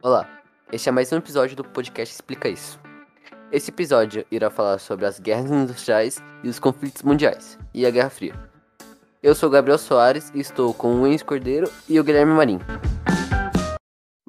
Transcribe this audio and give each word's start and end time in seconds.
Olá, 0.00 0.28
este 0.70 0.88
é 0.88 0.92
mais 0.92 1.12
um 1.12 1.16
episódio 1.16 1.56
do 1.56 1.64
podcast 1.64 2.14
Explica 2.14 2.48
Isso. 2.48 2.78
Esse 3.50 3.72
episódio 3.72 4.24
irá 4.30 4.48
falar 4.48 4.78
sobre 4.78 5.04
as 5.06 5.18
guerras 5.18 5.50
industriais 5.50 6.22
e 6.44 6.48
os 6.48 6.60
conflitos 6.60 7.02
mundiais, 7.02 7.58
e 7.74 7.84
a 7.84 7.90
Guerra 7.90 8.08
Fria. 8.08 8.50
Eu 9.20 9.34
sou 9.34 9.50
Gabriel 9.50 9.76
Soares 9.76 10.30
e 10.32 10.38
estou 10.38 10.72
com 10.72 10.94
o 10.94 11.00
Luiz 11.00 11.20
Cordeiro 11.24 11.68
e 11.88 11.98
o 11.98 12.04
Guilherme 12.04 12.32
Marinho. 12.32 12.60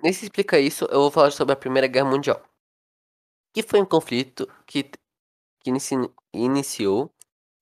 Nesse 0.01 0.25
Explica 0.25 0.59
Isso, 0.59 0.85
eu 0.85 1.01
vou 1.01 1.11
falar 1.11 1.29
sobre 1.29 1.53
a 1.53 1.55
Primeira 1.55 1.85
Guerra 1.85 2.09
Mundial, 2.09 2.41
que 3.53 3.61
foi 3.61 3.79
um 3.79 3.85
conflito 3.85 4.49
que, 4.65 4.81
que 5.59 5.69
inici, 5.69 5.93
iniciou 6.33 7.13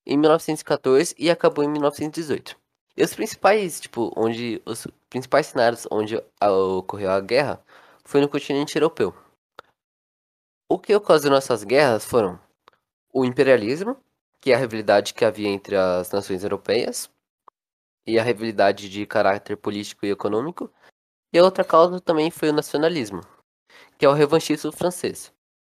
em 0.05 0.15
1914 0.15 1.13
e 1.19 1.29
acabou 1.29 1.61
em 1.61 1.67
1918. 1.67 2.57
E 2.95 3.03
os 3.03 3.13
principais, 3.13 3.81
tipo, 3.81 4.13
onde 4.15 4.61
os 4.65 4.87
principais 5.09 5.47
cenários 5.47 5.85
onde 5.91 6.17
ocorreu 6.41 7.11
a 7.11 7.19
guerra 7.19 7.61
foi 8.07 8.21
no 8.21 8.29
continente 8.29 8.77
europeu. 8.77 9.13
O 10.71 10.79
que 10.79 10.95
ocasionou 10.95 11.37
essas 11.37 11.65
guerras 11.65 12.05
foram 12.05 12.39
o 13.13 13.25
imperialismo, 13.25 14.01
que 14.39 14.51
é 14.51 14.55
a 14.55 14.57
rivalidade 14.57 15.13
que 15.13 15.25
havia 15.25 15.49
entre 15.49 15.75
as 15.75 16.09
nações 16.09 16.41
europeias, 16.41 17.11
e 18.05 18.17
a 18.17 18.23
rivalidade 18.23 18.89
de 18.89 19.05
caráter 19.05 19.57
político 19.57 20.05
e 20.05 20.09
econômico, 20.09 20.71
e 21.33 21.37
a 21.37 21.43
outra 21.43 21.65
causa 21.65 21.99
também 21.99 22.31
foi 22.31 22.49
o 22.49 22.53
nacionalismo, 22.53 23.19
que 23.97 24.05
é 24.05 24.09
o 24.09 24.13
revanchismo 24.13 24.71
francês, 24.71 25.33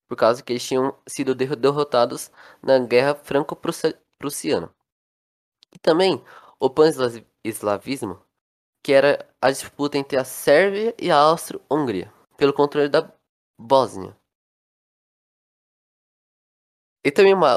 por 0.09 0.17
causa 0.17 0.43
que 0.43 0.55
eles 0.55 0.67
tinham 0.67 0.97
sido 1.07 1.35
derrotados 1.35 2.31
na 2.63 2.79
Guerra 2.79 3.15
Franco-Prussiana. 3.15 4.75
E 5.71 5.79
também 5.79 6.25
o 6.59 6.71
pan-eslavismo, 6.71 8.25
que 8.83 8.95
era 8.95 9.29
a 9.39 9.51
disputa 9.51 9.99
entre 9.99 10.17
a 10.17 10.25
Sérvia 10.25 10.95
e 10.99 11.11
a 11.11 11.19
Áustria-Hungria 11.19 12.11
pelo 12.43 12.53
controle 12.53 12.89
da 12.89 13.09
Bósnia. 13.57 14.17
E 17.05 17.11
também 17.13 17.33
uma 17.33 17.57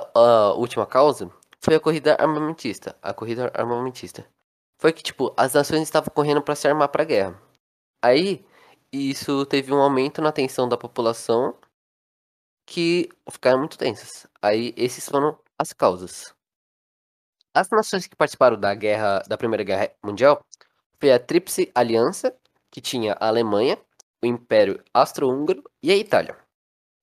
última 0.54 0.86
causa 0.86 1.28
foi 1.60 1.74
a 1.74 1.80
corrida 1.80 2.16
armamentista. 2.20 2.96
A 3.02 3.12
corrida 3.12 3.52
armamentista. 3.56 4.30
Foi 4.80 4.94
que, 4.94 5.02
tipo, 5.02 5.34
as 5.36 5.56
nações 5.56 5.82
estavam 5.82 6.14
correndo 6.14 6.40
para 6.40 6.56
se 6.56 6.68
armar 6.68 6.90
para 6.90 7.02
a 7.02 7.06
guerra. 7.06 7.42
Aí, 8.00 8.46
isso 8.94 9.44
teve 9.48 9.74
um 9.74 9.82
aumento 9.82 10.22
na 10.22 10.32
tensão 10.32 10.70
da 10.70 10.78
população 10.78 11.58
que 12.68 13.10
ficaram 13.32 13.58
muito 13.58 13.80
tensas. 13.80 14.28
Aí, 14.40 14.72
esses 14.78 15.10
foram 15.10 15.40
as 15.58 15.74
causas. 15.74 16.36
As 17.56 17.72
nações 17.72 18.06
que 18.06 18.16
participaram 18.16 18.60
da 18.60 18.76
guerra, 18.76 19.24
da 19.28 19.36
Primeira 19.36 19.64
Guerra 19.64 19.92
Mundial, 20.04 20.46
foi 21.00 21.12
a 21.12 21.18
Tríplice 21.18 21.72
Aliança, 21.74 22.38
que 22.70 22.80
tinha 22.80 23.14
a 23.14 23.28
Alemanha, 23.28 23.84
o 24.26 24.28
Império 24.28 24.84
Austro-Húngaro 24.94 25.64
e 25.82 25.92
a 25.92 25.96
Itália. 25.96 26.38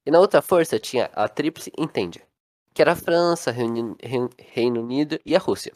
E 0.05 0.11
na 0.11 0.19
outra 0.19 0.43
força 0.43 0.79
tinha 0.79 1.07
a 1.15 1.29
Tríplice 1.29 1.71
Entente, 1.79 2.27
que 2.75 2.83
era 2.83 2.93
a 2.93 2.97
França, 2.97 3.51
Reino, 3.51 3.97
Reino 4.39 4.81
Unido 4.83 5.19
e 5.25 5.37
a 5.37 5.39
Rússia. 5.39 5.73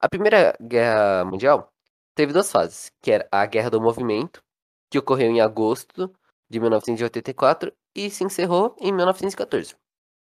A 0.00 0.08
Primeira 0.08 0.56
Guerra 0.60 1.24
Mundial 1.24 1.72
teve 2.14 2.32
duas 2.32 2.50
fases, 2.50 2.92
que 3.02 3.10
era 3.10 3.28
a 3.32 3.44
Guerra 3.46 3.70
do 3.70 3.80
Movimento, 3.80 4.42
que 4.90 4.98
ocorreu 4.98 5.30
em 5.30 5.40
agosto 5.40 6.12
de 6.48 6.60
1984 6.60 7.72
e 7.94 8.08
se 8.08 8.24
encerrou 8.24 8.76
em 8.80 8.92
1914. 8.92 9.74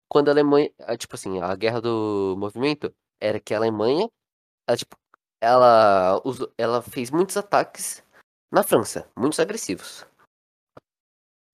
Quando 0.07 0.29
a 0.29 0.31
Alemanha, 0.31 0.69
tipo 0.99 1.15
assim, 1.15 1.41
a 1.41 1.55
Guerra 1.55 1.81
do 1.81 2.35
Movimento 2.37 2.93
era 3.19 3.39
que 3.39 3.53
a 3.53 3.57
Alemanha, 3.57 4.07
ela, 4.67 4.77
tipo, 4.77 4.95
ela, 5.41 6.21
usou, 6.23 6.53
ela 6.57 6.81
fez 6.81 7.09
muitos 7.09 7.35
ataques 7.35 8.03
na 8.53 8.61
França, 8.61 9.09
muitos 9.17 9.39
agressivos. 9.39 10.05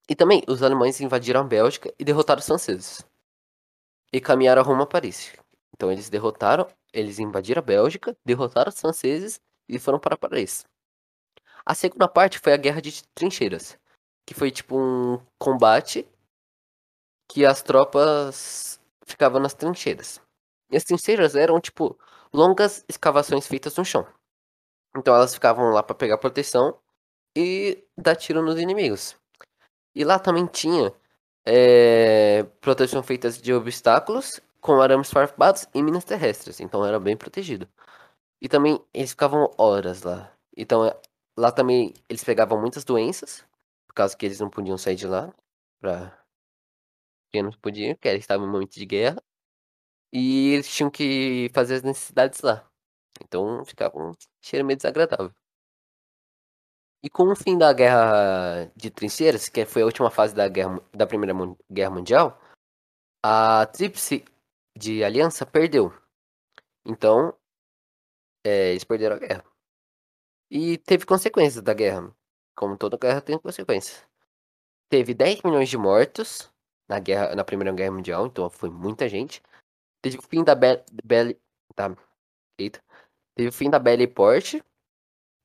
E 0.10 0.14
também 0.14 0.44
os 0.50 0.62
alemães 0.62 1.00
invadiram 1.00 1.40
a 1.40 1.44
Bélgica 1.46 1.94
e 1.98 2.04
derrotaram 2.04 2.42
os 2.42 2.46
franceses. 2.46 3.06
E 4.12 4.20
caminharam 4.20 4.64
rumo 4.64 4.82
a 4.82 4.86
Paris. 4.86 5.34
Então 5.74 5.90
eles 5.90 6.10
derrotaram, 6.10 6.68
eles 6.92 7.18
invadiram 7.18 7.62
a 7.62 7.66
Bélgica, 7.66 8.18
derrotaram 8.26 8.68
os 8.68 8.82
franceses 8.82 9.40
e 9.70 9.80
foram 9.80 9.98
para 9.98 10.18
Paris. 10.18 10.66
A 11.66 11.74
segunda 11.74 12.06
parte 12.06 12.38
foi 12.38 12.52
a 12.52 12.58
Guerra 12.58 12.82
de 12.82 13.02
Trincheiras, 13.16 13.80
que 14.28 14.34
foi 14.34 14.52
tipo 14.52 14.78
um 14.78 15.26
combate 15.40 16.06
que 17.30 17.46
as 17.46 17.62
tropas 17.62 18.78
ficavam 19.06 19.40
nas 19.40 19.54
trincheiras. 19.54 20.20
E 20.70 20.76
as 20.76 20.84
trincheiras 20.84 21.38
eram 21.38 21.62
tipo 21.62 21.98
longas 22.34 22.84
escavações 22.90 23.48
feitas 23.48 23.78
no 23.78 23.86
chão. 23.86 24.06
Então 24.98 25.16
elas 25.16 25.34
ficavam 25.34 25.70
lá 25.70 25.82
para 25.82 25.96
pegar 25.96 26.18
proteção 26.18 26.78
e 27.36 27.84
dar 27.98 28.16
tiro 28.16 28.42
nos 28.42 28.60
inimigos. 28.60 29.16
E 29.96 30.04
lá 30.04 30.20
também 30.20 30.46
tinha 30.48 30.94
é, 31.46 32.44
proteção 32.62 33.04
feita 33.04 33.30
de 33.32 33.54
obstáculos 33.54 34.40
com 34.62 34.82
arames 34.82 35.12
farpados 35.12 35.68
e 35.74 35.82
minas 35.82 36.04
terrestres, 36.06 36.60
então 36.60 36.86
era 36.86 37.00
bem 37.00 37.18
protegido. 37.18 37.68
E 38.42 38.50
também 38.50 38.80
eles 38.94 39.12
ficavam 39.12 39.52
horas 39.58 40.04
lá. 40.04 40.32
Então 40.58 40.94
lá 41.38 41.52
também 41.52 41.94
eles 42.10 42.24
pegavam 42.24 42.60
muitas 42.62 42.84
doenças, 42.84 43.46
por 43.88 43.94
causa 43.96 44.16
que 44.18 44.26
eles 44.26 44.40
não 44.40 44.50
podiam 44.50 44.78
sair 44.78 44.96
de 44.96 45.08
lá, 45.08 45.34
pra... 45.80 46.18
porque 47.26 47.42
não 47.44 47.52
podiam, 47.54 47.96
porque 47.96 48.08
eles 48.10 48.24
estavam 48.24 48.48
em 48.48 48.52
momento 48.52 48.74
de 48.74 48.86
guerra. 48.86 49.22
E 50.14 50.54
eles 50.54 50.70
tinham 50.74 50.90
que 50.90 51.50
fazer 51.54 51.76
as 51.76 51.84
necessidades 51.84 52.42
lá. 52.42 52.68
Então 53.22 53.64
ficava 53.66 53.98
um 54.00 54.14
cheiro 54.42 54.66
meio 54.66 54.78
desagradável. 54.78 55.34
E 57.02 57.10
com 57.10 57.24
o 57.32 57.36
fim 57.36 57.58
da 57.58 57.72
Guerra 57.72 58.72
de 58.76 58.90
Trincheiras, 58.90 59.48
que 59.48 59.66
foi 59.66 59.82
a 59.82 59.86
última 59.86 60.12
fase 60.12 60.36
da, 60.36 60.48
guerra, 60.48 60.82
da 60.94 61.08
Primeira 61.08 61.34
Guerra 61.72 61.92
Mundial, 61.92 62.42
a 63.24 63.66
Tríplice 63.68 64.26
de 64.78 65.04
Aliança 65.04 65.46
perdeu. 65.46 65.94
Então, 66.86 67.34
é, 68.46 68.72
eles 68.72 68.84
perderam 68.84 69.16
a 69.16 69.20
guerra. 69.20 69.44
E 70.52 70.78
teve 70.80 71.06
consequências 71.06 71.64
da 71.64 71.74
guerra. 71.74 72.14
Como 72.56 72.78
toda 72.78 72.98
guerra 72.98 73.22
tem 73.22 73.40
consequências. 73.40 74.06
Teve 74.90 75.14
10 75.14 75.44
milhões 75.44 75.70
de 75.70 75.78
mortos 75.78 76.52
na, 76.88 77.00
guerra, 77.00 77.36
na 77.36 77.46
Primeira 77.46 77.72
Guerra 77.72 77.92
Mundial, 77.92 78.26
então 78.26 78.50
foi 78.50 78.70
muita 78.70 79.08
gente. 79.08 79.42
Teve 80.02 80.18
o 80.18 80.22
fim 80.22 80.44
da 80.44 80.56
Belle. 80.56 81.40
Tá. 81.76 81.96
Eita. 82.58 82.84
Teve 83.36 83.50
o 83.50 83.54
fim 83.54 83.70
da 83.70 83.80
Belle 83.80 84.08
Porte, 84.08 84.62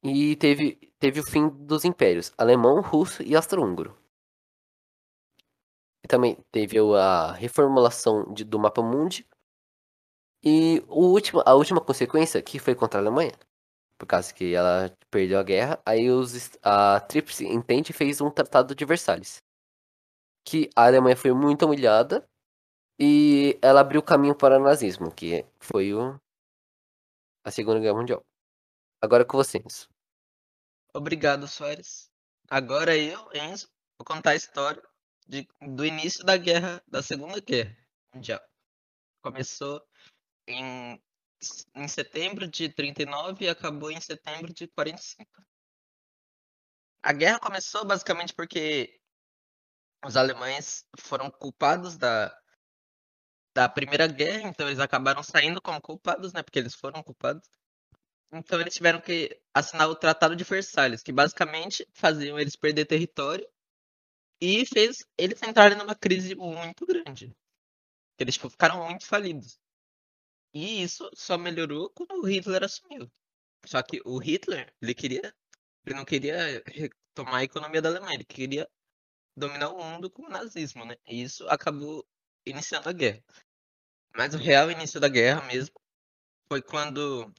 e 0.05 0.37
teve, 0.37 0.93
teve 1.05 1.21
o 1.21 1.23
fim 1.23 1.51
dos 1.51 1.85
impérios 1.85 2.33
alemão, 2.39 2.81
russo 2.81 3.23
e 3.23 3.37
austro-húngaro. 3.37 3.95
Também 6.09 6.39
teve 6.51 6.79
a 6.79 7.33
reformulação 7.33 8.33
de, 8.33 8.43
do 8.43 8.59
mapa 8.59 8.83
mundi. 8.83 9.29
E 10.43 10.83
o 10.89 11.05
último, 11.09 11.43
a 11.45 11.55
última 11.55 11.79
consequência 11.79 12.41
que 12.41 12.59
foi 12.59 12.75
contra 12.75 12.99
a 12.99 13.03
Alemanha, 13.03 13.33
por 13.99 14.07
causa 14.07 14.33
que 14.33 14.55
ela 14.55 14.97
perdeu 15.11 15.39
a 15.39 15.43
guerra, 15.43 15.79
aí 15.85 16.11
os, 16.11 16.53
a 16.63 17.01
Tríplice 17.01 17.45
Entente 17.45 17.93
fez 17.93 18.23
um 18.23 18.31
tratado 18.31 18.75
de 18.75 18.87
Versalhes. 18.87 19.43
Que 20.43 20.71
a 20.75 20.87
Alemanha 20.87 21.17
foi 21.19 21.35
muito 21.35 21.67
humilhada 21.67 22.27
e 22.99 23.59
ela 23.61 23.83
abriu 23.83 24.03
caminho 24.03 24.35
para 24.35 24.59
o 24.59 24.63
nazismo, 24.63 25.11
que 25.15 25.45
foi 25.61 25.93
o, 25.93 26.19
a 27.45 27.51
Segunda 27.51 27.79
Guerra 27.79 27.99
Mundial. 27.99 28.23
Agora 29.03 29.23
com 29.23 29.37
vocês. 29.37 29.87
Obrigado, 30.95 31.49
Soares. 31.49 32.09
Agora 32.49 32.97
eu, 32.97 33.29
Enzo, 33.35 33.69
vou 33.99 34.07
contar 34.07 34.31
a 34.31 34.37
história 34.37 34.81
de, 35.27 35.45
do 35.61 35.85
início 35.85 36.25
da 36.25 36.37
guerra, 36.37 36.81
da 36.87 37.03
Segunda 37.03 37.41
Guerra 37.41 37.77
Mundial. 38.15 38.41
Começou 39.21 39.85
em, 40.47 41.03
em 41.75 41.89
setembro 41.89 42.47
de 42.47 42.69
39 42.69 43.45
e 43.45 43.49
acabou 43.49 43.91
em 43.91 44.01
setembro 44.01 44.55
de 44.55 44.69
45. 44.69 45.29
A 47.03 47.13
guerra 47.13 47.41
começou 47.41 47.85
basicamente 47.85 48.33
porque 48.33 49.01
os 50.07 50.17
alemães 50.17 50.87
foram 51.01 51.29
culpados 51.29 51.97
da, 51.97 52.33
da 53.53 53.69
Primeira 53.69 54.07
Guerra, 54.07 54.49
então 54.49 54.69
eles 54.69 54.79
acabaram 54.79 55.25
saindo 55.25 55.61
como 55.61 55.81
culpados, 55.81 56.33
né? 56.33 56.43
Porque 56.43 56.61
eles 56.61 56.75
foram 56.77 57.03
culpados. 57.03 57.49
Então 58.35 58.61
eles 58.61 58.75
tiveram 58.75 59.01
que 59.01 59.41
assinar 59.55 59.89
o 59.89 59.95
Tratado 59.95 60.35
de 60.35 60.43
Versalhes, 60.43 61.03
que 61.03 61.13
basicamente 61.13 61.87
faziam 61.93 62.39
eles 62.39 62.57
perder 62.57 62.85
território 62.85 63.49
e 64.41 64.67
fez 64.67 65.07
eles 65.17 65.41
entrarem 65.43 65.79
numa 65.79 65.95
crise 65.95 66.35
muito 66.35 66.85
grande. 66.85 67.33
Eles 68.19 68.35
tipo, 68.35 68.51
ficaram 68.51 68.85
muito 68.89 69.07
falidos. 69.07 69.59
E 70.53 70.83
isso 70.83 71.09
só 71.15 71.39
melhorou 71.39 71.91
quando 71.91 72.21
o 72.21 72.27
Hitler 72.27 72.65
assumiu. 72.65 73.11
Só 73.67 73.83
que 73.83 74.01
o 74.05 74.19
Hitler, 74.19 74.73
ele 74.83 74.95
queria, 74.95 75.35
ele 75.87 75.95
não 75.95 76.05
queria 76.05 76.63
retomar 76.67 77.37
a 77.37 77.45
economia 77.45 77.81
da 77.81 77.89
Alemanha, 77.89 78.15
ele 78.15 78.25
queria 78.25 78.69
dominar 79.37 79.71
o 79.71 79.83
mundo 79.83 80.11
com 80.11 80.25
o 80.25 80.29
nazismo, 80.29 80.85
né? 80.85 80.97
E 81.07 81.23
isso 81.23 81.49
acabou 81.49 82.07
iniciando 82.47 82.89
a 82.89 82.93
guerra. 82.93 83.23
Mas 84.17 84.35
o 84.35 84.39
real 84.39 84.71
início 84.71 85.01
da 85.01 85.09
guerra 85.09 85.43
mesmo 85.43 85.75
foi 86.49 86.63
quando 86.63 87.33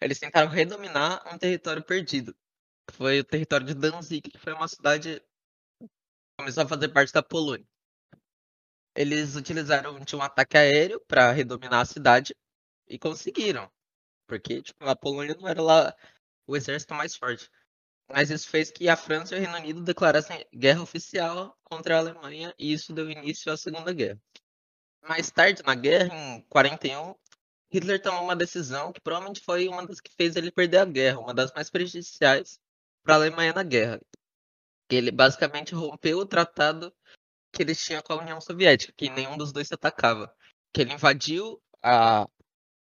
eles 0.00 0.18
tentaram 0.18 0.50
redominar 0.50 1.22
um 1.32 1.38
território 1.38 1.82
perdido. 1.82 2.36
Foi 2.92 3.20
o 3.20 3.24
território 3.24 3.66
de 3.66 3.74
Danzig, 3.74 4.30
que 4.30 4.38
foi 4.38 4.52
uma 4.52 4.68
cidade 4.68 5.22
começou 6.38 6.64
a 6.64 6.68
fazer 6.68 6.88
parte 6.88 7.12
da 7.12 7.22
Polônia. 7.22 7.66
Eles 8.94 9.34
utilizaram 9.34 9.98
de 10.00 10.16
um 10.16 10.22
ataque 10.22 10.56
aéreo 10.56 11.00
para 11.06 11.32
redominar 11.32 11.80
a 11.80 11.84
cidade 11.84 12.34
e 12.86 12.98
conseguiram. 12.98 13.70
Porque 14.26 14.62
tipo, 14.62 14.84
a 14.86 14.96
Polônia 14.96 15.36
não 15.38 15.48
era 15.48 15.62
lá 15.62 15.96
o 16.46 16.56
exército 16.56 16.94
mais 16.94 17.16
forte. 17.16 17.50
Mas 18.08 18.30
isso 18.30 18.48
fez 18.48 18.70
que 18.70 18.88
a 18.88 18.96
França 18.96 19.34
e 19.34 19.38
o 19.38 19.40
Reino 19.40 19.56
Unido 19.56 19.82
declarassem 19.82 20.46
guerra 20.54 20.82
oficial 20.82 21.58
contra 21.64 21.96
a 21.96 21.98
Alemanha 21.98 22.54
e 22.58 22.72
isso 22.72 22.92
deu 22.92 23.10
início 23.10 23.50
à 23.50 23.56
Segunda 23.56 23.92
Guerra. 23.92 24.20
Mais 25.02 25.30
tarde, 25.30 25.62
na 25.62 25.74
guerra, 25.74 26.14
em 26.14 26.42
41, 26.42 27.14
Hitler 27.74 28.00
tomou 28.00 28.22
uma 28.22 28.36
decisão 28.36 28.92
que 28.92 29.00
provavelmente 29.00 29.40
foi 29.40 29.66
uma 29.66 29.84
das 29.84 30.00
que 30.00 30.14
fez 30.14 30.36
ele 30.36 30.52
perder 30.52 30.78
a 30.78 30.84
guerra, 30.84 31.18
uma 31.18 31.34
das 31.34 31.52
mais 31.52 31.68
prejudiciais 31.68 32.60
para 33.02 33.14
a 33.14 33.16
Alemanha 33.16 33.52
na 33.52 33.64
guerra. 33.64 34.00
Ele 34.88 35.10
basicamente 35.10 35.74
rompeu 35.74 36.18
o 36.18 36.26
tratado 36.26 36.94
que 37.52 37.62
eles 37.62 37.84
tinham 37.84 38.00
com 38.00 38.12
a 38.12 38.18
União 38.18 38.40
Soviética, 38.40 38.92
que 38.96 39.10
nenhum 39.10 39.36
dos 39.36 39.52
dois 39.52 39.66
se 39.66 39.74
atacava. 39.74 40.32
Que 40.72 40.82
ele 40.82 40.92
invadiu 40.92 41.60
a, 41.82 42.28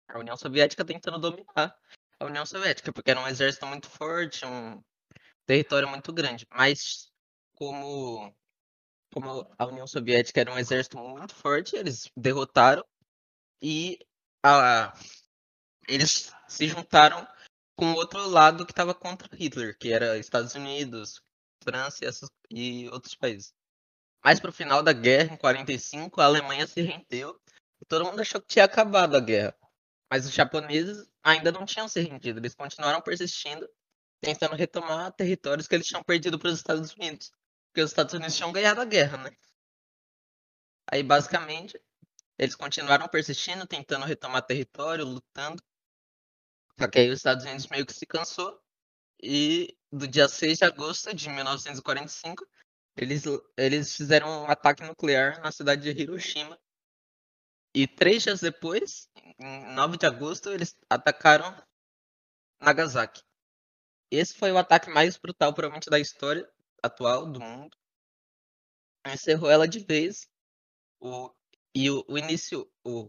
a 0.06 0.18
União 0.20 0.36
Soviética 0.36 0.84
tentando 0.84 1.18
dominar 1.18 1.76
a 2.20 2.24
União 2.24 2.46
Soviética, 2.46 2.92
porque 2.92 3.10
era 3.10 3.20
um 3.20 3.26
exército 3.26 3.66
muito 3.66 3.88
forte, 3.88 4.46
um 4.46 4.80
território 5.46 5.88
muito 5.88 6.12
grande. 6.12 6.46
Mas 6.48 7.10
como, 7.56 8.32
como 9.12 9.52
a 9.58 9.66
União 9.66 9.86
Soviética 9.86 10.42
era 10.42 10.52
um 10.52 10.58
exército 10.58 10.96
muito 10.96 11.34
forte, 11.34 11.74
eles 11.74 12.08
derrotaram 12.16 12.84
e 13.60 13.98
a, 14.54 14.92
eles 15.88 16.32
se 16.48 16.68
juntaram 16.68 17.26
com 17.76 17.92
o 17.92 17.96
outro 17.96 18.26
lado 18.28 18.64
que 18.64 18.72
estava 18.72 18.94
contra 18.94 19.34
Hitler, 19.36 19.76
que 19.78 19.92
era 19.92 20.18
Estados 20.18 20.54
Unidos, 20.54 21.22
França 21.62 22.04
e, 22.04 22.08
essas, 22.08 22.30
e 22.50 22.88
outros 22.88 23.14
países. 23.14 23.54
Mas 24.24 24.40
pro 24.40 24.52
final 24.52 24.82
da 24.82 24.92
guerra, 24.92 25.34
em 25.34 25.36
45, 25.36 26.20
a 26.20 26.24
Alemanha 26.24 26.66
se 26.66 26.80
rendeu 26.80 27.40
e 27.80 27.84
todo 27.84 28.04
mundo 28.04 28.20
achou 28.20 28.40
que 28.40 28.48
tinha 28.48 28.64
acabado 28.64 29.16
a 29.16 29.20
guerra. 29.20 29.56
Mas 30.10 30.24
os 30.26 30.32
japoneses 30.32 31.08
ainda 31.22 31.52
não 31.52 31.66
tinham 31.66 31.88
se 31.88 32.00
rendido, 32.00 32.38
eles 32.38 32.54
continuaram 32.54 33.00
persistindo, 33.00 33.68
tentando 34.20 34.54
retomar 34.54 35.12
territórios 35.12 35.66
que 35.68 35.74
eles 35.74 35.86
tinham 35.86 36.02
perdido 36.02 36.38
para 36.38 36.48
os 36.48 36.58
Estados 36.58 36.92
Unidos. 36.94 37.32
Porque 37.68 37.82
os 37.82 37.90
Estados 37.90 38.14
Unidos 38.14 38.36
tinham 38.36 38.52
ganhado 38.52 38.80
a 38.80 38.84
guerra, 38.84 39.18
né? 39.18 39.30
Aí, 40.90 41.02
basicamente, 41.02 41.80
eles 42.38 42.54
continuaram 42.54 43.08
persistindo, 43.08 43.66
tentando 43.66 44.04
retomar 44.04 44.42
território, 44.42 45.04
lutando. 45.04 45.62
Só 46.78 46.88
que 46.88 46.98
aí 46.98 47.08
os 47.08 47.18
Estados 47.18 47.44
Unidos 47.44 47.66
meio 47.68 47.86
que 47.86 47.94
se 47.94 48.06
cansou. 48.06 48.60
E 49.22 49.76
do 49.90 50.06
dia 50.06 50.28
6 50.28 50.58
de 50.58 50.64
agosto 50.64 51.14
de 51.14 51.28
1945, 51.30 52.46
eles, 52.96 53.22
eles 53.56 53.96
fizeram 53.96 54.44
um 54.44 54.50
ataque 54.50 54.82
nuclear 54.82 55.40
na 55.40 55.50
cidade 55.50 55.82
de 55.92 56.02
Hiroshima. 56.02 56.58
E 57.74 57.86
três 57.86 58.22
dias 58.22 58.40
depois, 58.40 59.08
em 59.38 59.74
9 59.74 59.96
de 59.96 60.06
agosto, 60.06 60.50
eles 60.50 60.76
atacaram 60.88 61.54
Nagasaki. 62.60 63.22
Esse 64.10 64.34
foi 64.34 64.52
o 64.52 64.58
ataque 64.58 64.88
mais 64.90 65.16
brutal, 65.16 65.52
provavelmente, 65.52 65.90
da 65.90 65.98
história 65.98 66.48
atual 66.82 67.26
do 67.26 67.40
mundo. 67.40 67.76
Encerrou 69.06 69.50
ela 69.50 69.66
de 69.66 69.80
vez. 69.80 70.28
O 71.00 71.30
e 71.76 71.90
o, 71.90 72.02
o 72.08 72.16
início, 72.16 72.66
o, 72.82 73.06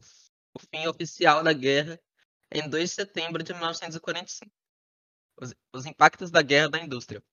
o 0.53 0.59
fim 0.59 0.85
oficial 0.87 1.41
da 1.41 1.53
guerra 1.53 1.97
é 2.51 2.59
em 2.59 2.69
2 2.69 2.89
de 2.89 2.95
setembro 2.95 3.41
de 3.41 3.53
1945. 3.53 4.51
Os, 5.37 5.55
os 5.71 5.85
impactos 5.85 6.29
da 6.29 6.41
guerra 6.41 6.71
da 6.71 6.79
indústria. 6.79 7.23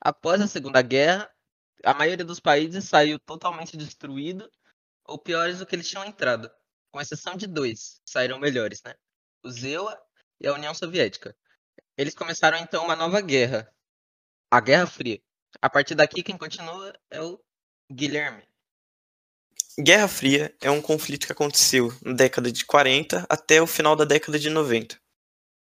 Após 0.00 0.40
a 0.40 0.46
Segunda 0.46 0.80
Guerra, 0.80 1.30
a 1.84 1.92
maioria 1.92 2.24
dos 2.24 2.40
países 2.40 2.88
saiu 2.88 3.18
totalmente 3.18 3.76
destruído 3.76 4.50
ou 5.04 5.18
piores 5.18 5.58
do 5.58 5.66
que 5.66 5.76
eles 5.76 5.90
tinham 5.90 6.06
entrado, 6.06 6.50
com 6.90 7.02
exceção 7.02 7.36
de 7.36 7.46
dois, 7.46 8.00
que 8.02 8.10
saíram 8.10 8.38
melhores, 8.38 8.82
né? 8.82 8.94
O 9.44 9.50
ZEUA 9.50 10.00
e 10.40 10.46
a 10.48 10.54
União 10.54 10.72
Soviética. 10.72 11.36
Eles 11.98 12.14
começaram 12.14 12.56
então 12.56 12.82
uma 12.82 12.96
nova 12.96 13.20
guerra, 13.20 13.70
a 14.50 14.58
Guerra 14.58 14.86
Fria. 14.86 15.20
A 15.60 15.68
partir 15.68 15.94
daqui, 15.94 16.22
quem 16.22 16.38
continua 16.38 16.98
é 17.10 17.20
o 17.20 17.38
Guilherme. 17.92 18.42
Guerra 19.78 20.08
Fria 20.08 20.54
é 20.62 20.70
um 20.70 20.80
conflito 20.80 21.26
que 21.26 21.32
aconteceu 21.32 21.92
na 22.02 22.14
década 22.14 22.50
de 22.50 22.64
40 22.64 23.26
até 23.28 23.60
o 23.60 23.66
final 23.66 23.94
da 23.94 24.06
década 24.06 24.38
de 24.38 24.48
90. 24.48 24.98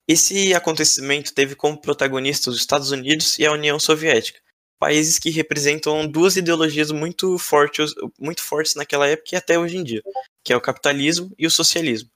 Esse 0.07 0.53
acontecimento 0.53 1.33
teve 1.33 1.55
como 1.55 1.81
protagonistas 1.81 2.53
os 2.53 2.59
Estados 2.59 2.91
Unidos 2.91 3.39
e 3.39 3.45
a 3.47 3.51
União 3.51 3.79
Soviética, 3.79 4.39
países 4.77 5.17
que 5.17 5.31
representam 5.31 6.07
duas 6.07 6.35
ideologias 6.35 6.91
muito 6.91 7.35
fortes, 7.39 7.95
muito 8.19 8.43
fortes 8.43 8.75
naquela 8.75 9.07
época 9.07 9.29
e 9.33 9.37
até 9.37 9.57
hoje 9.57 9.77
em 9.77 9.83
dia, 9.83 10.03
que 10.43 10.53
é 10.53 10.55
o 10.55 10.61
capitalismo 10.61 11.33
e 11.35 11.47
o 11.47 11.51
socialismo. 11.51 12.11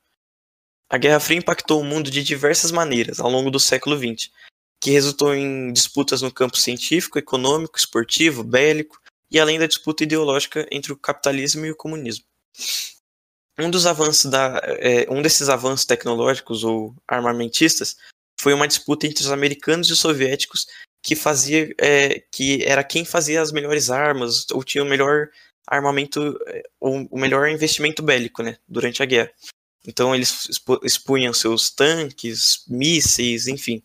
A 0.91 0.97
Guerra 0.99 1.19
Fria 1.19 1.39
impactou 1.39 1.81
o 1.81 1.83
mundo 1.83 2.11
de 2.11 2.21
diversas 2.21 2.71
maneiras 2.71 3.19
ao 3.19 3.31
longo 3.31 3.49
do 3.49 3.59
século 3.59 3.97
XX, 3.97 4.29
que 4.79 4.91
resultou 4.91 5.33
em 5.33 5.73
disputas 5.73 6.21
no 6.21 6.31
campo 6.31 6.55
científico, 6.55 7.17
econômico, 7.17 7.79
esportivo, 7.79 8.43
bélico, 8.43 9.01
e 9.31 9.39
além 9.39 9.59
da 9.59 9.67
disputa 9.67 10.03
ideológica 10.03 10.67
entre 10.71 10.91
o 10.91 10.97
capitalismo 10.97 11.65
e 11.65 11.71
o 11.71 11.75
comunismo. 11.75 12.25
Um 13.57 13.69
dos 13.69 13.85
avanços 13.85 14.31
da, 14.31 14.61
é, 14.63 15.05
um 15.09 15.21
desses 15.21 15.49
avanços 15.49 15.85
tecnológicos 15.85 16.63
ou 16.63 16.95
armamentistas 17.07 17.97
foi 18.39 18.53
uma 18.53 18.67
disputa 18.67 19.05
entre 19.05 19.23
os 19.23 19.31
americanos 19.31 19.89
e 19.89 19.93
os 19.93 19.99
soviéticos 19.99 20.65
que 21.03 21.15
fazia 21.15 21.73
é, 21.77 22.23
que 22.31 22.63
era 22.63 22.83
quem 22.83 23.03
fazia 23.03 23.41
as 23.41 23.51
melhores 23.51 23.89
armas 23.89 24.47
ou 24.51 24.63
tinha 24.63 24.83
o 24.83 24.87
melhor 24.87 25.29
armamento 25.67 26.39
é, 26.47 26.63
ou 26.79 27.07
o 27.11 27.19
melhor 27.19 27.49
investimento 27.49 28.01
bélico 28.01 28.41
né, 28.41 28.57
durante 28.67 29.03
a 29.03 29.05
guerra. 29.05 29.31
Então 29.85 30.13
eles 30.15 30.47
expunham 30.83 31.33
seus 31.33 31.69
tanques, 31.69 32.63
mísseis, 32.67 33.47
enfim, 33.47 33.83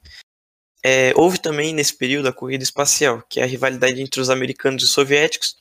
é, 0.85 1.15
houve 1.17 1.39
também 1.39 1.73
nesse 1.73 1.97
período 1.97 2.29
a 2.29 2.33
corrida 2.33 2.63
espacial, 2.63 3.23
que 3.23 3.41
é 3.41 3.43
a 3.43 3.47
rivalidade 3.47 4.03
entre 4.03 4.21
os 4.21 4.29
americanos 4.29 4.83
e 4.83 4.85
os 4.85 4.91
soviéticos, 4.91 5.57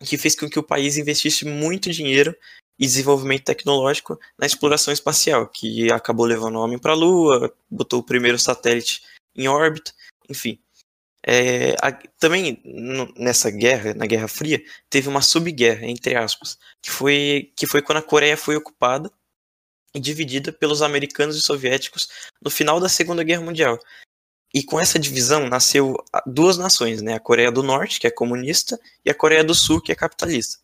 que 0.00 0.18
fez 0.18 0.34
com 0.34 0.50
que 0.50 0.58
o 0.58 0.64
país 0.64 0.96
investisse 0.96 1.44
muito 1.44 1.92
dinheiro 1.92 2.36
e 2.76 2.84
desenvolvimento 2.84 3.44
tecnológico 3.44 4.18
na 4.36 4.44
exploração 4.44 4.92
espacial, 4.92 5.46
que 5.46 5.92
acabou 5.92 6.26
levando 6.26 6.56
o 6.56 6.60
homem 6.60 6.76
para 6.76 6.90
a 6.90 6.96
Lua, 6.96 7.54
botou 7.70 8.00
o 8.00 8.04
primeiro 8.04 8.36
satélite 8.36 9.02
em 9.36 9.46
órbita, 9.46 9.92
enfim. 10.28 10.58
É, 11.24 11.76
a, 11.80 11.92
também 12.18 12.60
nessa 13.16 13.48
guerra, 13.48 13.94
na 13.94 14.06
Guerra 14.06 14.26
Fria, 14.26 14.60
teve 14.90 15.08
uma 15.08 15.22
subguerra, 15.22 15.86
entre 15.86 16.16
aspas, 16.16 16.58
que 16.82 16.90
foi, 16.90 17.52
que 17.54 17.64
foi 17.64 17.80
quando 17.80 17.98
a 17.98 18.02
Coreia 18.02 18.36
foi 18.36 18.56
ocupada 18.56 19.08
e 19.94 20.00
dividida 20.00 20.52
pelos 20.52 20.82
americanos 20.82 21.36
e 21.36 21.42
soviéticos 21.42 22.08
no 22.42 22.50
final 22.50 22.80
da 22.80 22.88
Segunda 22.88 23.22
Guerra 23.22 23.44
Mundial. 23.44 23.78
E 24.54 24.62
com 24.62 24.78
essa 24.78 24.98
divisão 24.98 25.48
nasceu 25.48 25.96
duas 26.26 26.58
nações, 26.58 27.00
né? 27.00 27.14
A 27.14 27.20
Coreia 27.20 27.50
do 27.50 27.62
Norte, 27.62 27.98
que 27.98 28.06
é 28.06 28.10
comunista, 28.10 28.78
e 29.04 29.10
a 29.10 29.14
Coreia 29.14 29.42
do 29.42 29.54
Sul, 29.54 29.80
que 29.80 29.90
é 29.90 29.94
capitalista. 29.94 30.58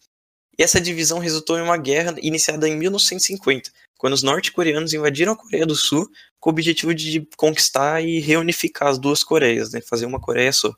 E 0.59 0.63
essa 0.63 0.81
divisão 0.81 1.19
resultou 1.19 1.59
em 1.59 1.63
uma 1.63 1.77
guerra 1.79 2.15
iniciada 2.21 2.69
em 2.69 2.77
1950, 2.77 3.71
quando 3.97 4.13
os 4.13 4.23
norte-coreanos 4.23 4.93
invadiram 4.93 5.33
a 5.33 5.37
Coreia 5.37 5.65
do 5.65 5.75
Sul 5.75 6.11
com 6.39 6.51
o 6.51 6.53
objetivo 6.53 6.95
de 6.95 7.27
conquistar 7.37 8.03
e 8.03 8.21
reunificar 8.21 8.89
as 8.89 8.99
duas 8.99 9.25
Coreias, 9.25 9.73
né? 9.73 9.81
Fazer 9.81 10.05
uma 10.05 10.21
Coreia 10.21 10.53
só. 10.53 10.75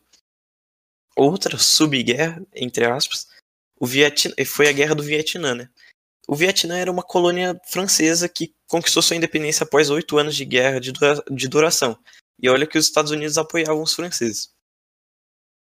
Outra 1.16 1.58
subguerra, 1.58 2.40
entre 2.54 2.84
aspas, 2.84 3.26
o 3.78 3.86
Vietnã, 3.86 4.34
foi 4.46 4.68
a 4.68 4.72
Guerra 4.72 4.94
do 4.94 5.02
Vietnã, 5.02 5.54
né? 5.54 5.68
O 6.28 6.36
Vietnã 6.36 6.78
era 6.78 6.92
uma 6.92 7.02
colônia 7.02 7.60
francesa 7.66 8.28
que 8.28 8.54
conquistou 8.68 9.02
sua 9.02 9.16
independência 9.16 9.64
após 9.64 9.90
oito 9.90 10.16
anos 10.16 10.36
de 10.36 10.44
guerra 10.44 10.78
de, 10.78 10.92
dura 10.92 11.24
de 11.28 11.48
duração 11.48 11.98
e 12.42 12.48
olha 12.48 12.66
que 12.66 12.78
os 12.78 12.86
Estados 12.86 13.10
Unidos 13.10 13.38
apoiavam 13.38 13.82
os 13.82 13.94
franceses. 13.94 14.50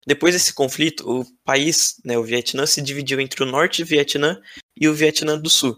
Depois 0.06 0.34
desse 0.34 0.54
conflito, 0.54 1.04
o 1.06 1.26
país, 1.44 1.96
né, 2.06 2.18
o 2.18 2.24
Vietnã, 2.24 2.66
se 2.66 2.82
dividiu 2.82 3.20
entre 3.20 3.44
o 3.44 3.46
norte 3.46 3.84
do 3.84 3.88
Vietnã 3.88 4.40
e 4.80 4.88
o 4.88 4.94
Vietnã 4.94 5.38
do 5.38 5.50
Sul, 5.50 5.78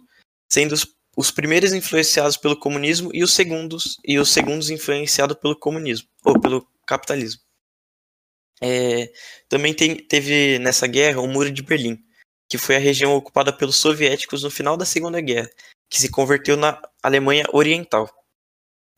sendo 0.51 0.73
os, 0.73 0.85
os 1.17 1.31
primeiros 1.31 1.73
influenciados 1.73 2.37
pelo 2.37 2.55
comunismo 2.55 3.09
e 3.11 3.23
os 3.23 3.33
segundos 3.33 3.97
e 4.05 4.19
os 4.19 4.29
segundos 4.29 4.69
influenciados 4.69 5.35
pelo 5.39 5.57
comunismo 5.57 6.07
ou 6.23 6.39
pelo 6.39 6.67
capitalismo. 6.85 7.41
É, 8.61 9.11
também 9.47 9.73
tem, 9.73 9.95
teve 9.95 10.59
nessa 10.59 10.85
guerra 10.85 11.21
o 11.21 11.27
Muro 11.27 11.49
de 11.49 11.63
Berlim, 11.63 11.97
que 12.47 12.57
foi 12.57 12.75
a 12.75 12.79
região 12.79 13.15
ocupada 13.15 13.51
pelos 13.51 13.77
soviéticos 13.77 14.43
no 14.43 14.51
final 14.51 14.77
da 14.77 14.85
Segunda 14.85 15.19
Guerra, 15.21 15.49
que 15.89 15.99
se 15.99 16.11
converteu 16.11 16.55
na 16.55 16.79
Alemanha 17.01 17.45
Oriental 17.51 18.07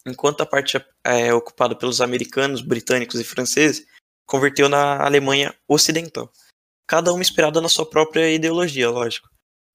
enquanto 0.06 0.42
a 0.42 0.46
parte 0.46 0.84
é, 1.04 1.34
ocupada 1.34 1.76
pelos 1.76 2.02
americanos, 2.02 2.62
britânicos 2.62 3.20
e 3.20 3.24
franceses 3.24 3.86
converteu 4.26 4.70
na 4.70 5.04
Alemanha 5.04 5.54
Ocidental. 5.68 6.32
Cada 6.88 7.12
uma 7.12 7.22
inspirada 7.22 7.62
na 7.62 7.70
sua 7.70 7.90
própria 7.90 8.32
ideologia, 8.32 8.90
lógico. 8.90 9.30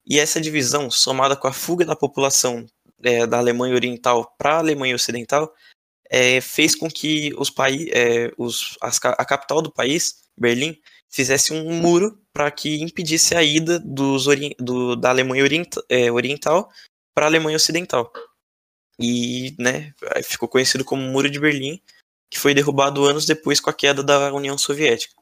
E 0.05 0.19
essa 0.19 0.39
divisão, 0.39 0.89
somada 0.89 1.35
com 1.35 1.47
a 1.47 1.53
fuga 1.53 1.85
da 1.85 1.95
população 1.95 2.65
é, 3.03 3.27
da 3.27 3.37
Alemanha 3.37 3.75
Oriental 3.75 4.35
para 4.37 4.55
a 4.55 4.59
Alemanha 4.59 4.95
Ocidental, 4.95 5.53
é, 6.09 6.39
fez 6.41 6.73
com 6.75 6.89
que 6.89 7.33
os 7.37 7.49
países, 7.49 7.89
é, 7.91 8.31
os, 8.37 8.77
as, 8.81 8.99
a 9.03 9.25
capital 9.25 9.61
do 9.61 9.71
país, 9.71 10.23
Berlim, 10.37 10.79
fizesse 11.09 11.53
um 11.53 11.81
muro 11.81 12.19
para 12.33 12.49
que 12.49 12.81
impedisse 12.81 13.35
a 13.35 13.43
ida 13.43 13.79
do, 13.79 14.95
da 14.95 15.09
Alemanha 15.09 15.43
orienta 15.43 15.83
Oriental 16.13 16.69
para 17.13 17.25
a 17.25 17.29
Alemanha 17.29 17.57
Ocidental. 17.57 18.11
E 18.99 19.55
né, 19.59 19.93
ficou 20.23 20.49
conhecido 20.49 20.83
como 20.83 21.01
Muro 21.01 21.29
de 21.29 21.39
Berlim, 21.39 21.81
que 22.29 22.39
foi 22.39 22.53
derrubado 22.53 23.05
anos 23.05 23.25
depois 23.25 23.59
com 23.59 23.69
a 23.69 23.73
queda 23.73 24.03
da 24.03 24.33
União 24.33 24.57
Soviética. 24.57 25.13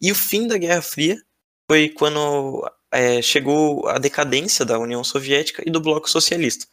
E 0.00 0.10
o 0.10 0.14
fim 0.14 0.46
da 0.46 0.58
Guerra 0.58 0.82
Fria 0.82 1.16
foi 1.70 1.88
quando 1.88 2.68
é, 2.92 3.22
chegou 3.22 3.86
a 3.88 3.98
decadência 3.98 4.64
da 4.64 4.78
União 4.78 5.02
Soviética 5.02 5.62
e 5.66 5.70
do 5.70 5.80
bloco 5.80 6.08
socialista. 6.08 6.66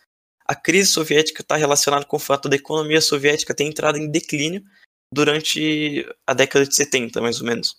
A 0.46 0.56
crise 0.56 0.90
soviética 0.92 1.42
está 1.42 1.56
relacionada 1.56 2.06
com 2.06 2.18
o 2.18 2.20
fato 2.20 2.50
da 2.50 2.56
economia 2.56 3.00
soviética 3.00 3.54
ter 3.54 3.64
entrado 3.64 3.98
em 3.98 4.12
declínio 4.12 4.64
durante 5.12 6.06
a 6.28 6.34
década 6.34 6.66
de 6.66 6.76
70, 6.76 7.22
mais 7.22 7.40
ou 7.40 7.48
menos. 7.48 7.78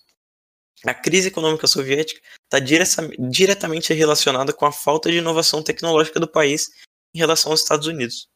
A 0.83 0.93
crise 0.93 1.27
econômica 1.27 1.67
soviética 1.67 2.21
está 2.43 2.59
diretamente 2.59 3.93
relacionada 3.93 4.51
com 4.51 4.65
a 4.65 4.71
falta 4.71 5.11
de 5.11 5.17
inovação 5.17 5.61
tecnológica 5.63 6.19
do 6.19 6.27
país 6.27 6.71
em 7.13 7.19
relação 7.19 7.51
aos 7.51 7.61
Estados 7.61 7.87
Unidos. 7.87 8.27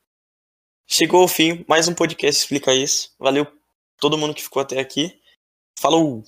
Chegou 0.92 1.22
ao 1.22 1.28
fim, 1.28 1.64
mais 1.70 1.88
um 1.88 1.94
podcast 1.94 2.42
explica 2.42 2.74
isso. 2.74 3.14
Valeu 3.20 3.46
todo 4.00 4.18
mundo 4.18 4.34
que 4.34 4.42
ficou 4.42 4.60
até 4.60 4.80
aqui. 4.80 5.22
Falou! 5.80 6.24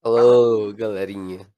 Falou, 0.00 0.72
galerinha. 0.72 1.52